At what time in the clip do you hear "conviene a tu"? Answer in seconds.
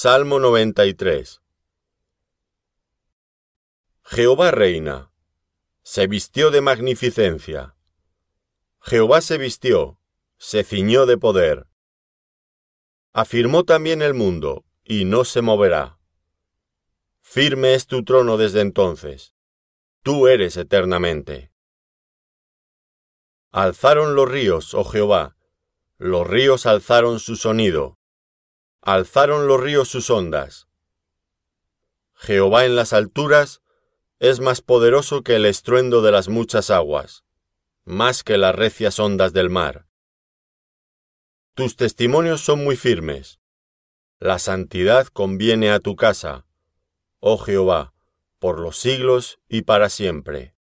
45.06-45.94